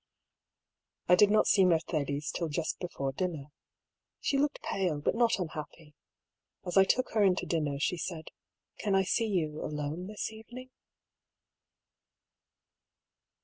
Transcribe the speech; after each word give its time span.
I 1.07 1.13
did 1.13 1.29
not 1.29 1.45
see 1.45 1.63
Mercedes 1.63 2.31
till 2.31 2.47
just 2.49 2.79
before 2.79 3.11
dinner. 3.13 3.51
She 4.19 4.35
looked 4.39 4.63
pale, 4.63 4.99
but 4.99 5.13
not 5.13 5.37
unhappy. 5.37 5.93
As 6.65 6.75
I 6.75 6.85
took 6.85 7.11
her 7.11 7.21
in 7.21 7.35
to 7.35 7.45
dinner, 7.45 7.77
she 7.77 7.97
said:" 7.97 8.29
Can 8.79 8.95
I 8.95 9.03
see 9.03 9.27
you, 9.27 9.61
alone, 9.63 10.07
this 10.07 10.31
evening?" 10.31 10.71